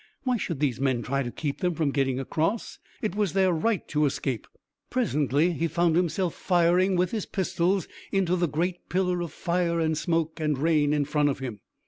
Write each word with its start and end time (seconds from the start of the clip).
Why 0.23 0.35
should 0.35 0.59
these 0.59 0.79
men 0.81 1.03
try 1.03 1.21
to 1.21 1.29
keep 1.29 1.59
them 1.59 1.75
from 1.75 1.91
getting 1.91 2.19
across? 2.19 2.79
It 3.03 3.13
was 3.13 3.33
their 3.33 3.53
right 3.53 3.87
to 3.89 4.07
escape. 4.07 4.47
Presently 4.89 5.51
he 5.53 5.67
found 5.67 5.95
himself 5.95 6.33
firing 6.33 6.95
with 6.95 7.11
his 7.11 7.27
pistols 7.27 7.87
into 8.11 8.35
the 8.35 8.47
great 8.47 8.89
pillar 8.89 9.21
of 9.21 9.31
fire 9.31 9.79
and 9.79 9.95
smoke 9.95 10.39
and 10.39 10.57
rain 10.57 10.91
in 10.91 11.05
front 11.05 11.29
of 11.29 11.37
him. 11.37 11.59